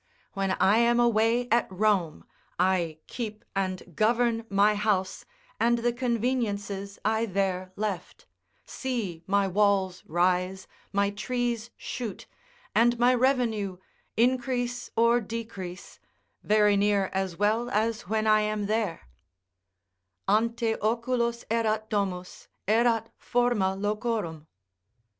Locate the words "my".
4.49-4.73, 9.27-9.47, 10.91-11.11, 12.97-13.13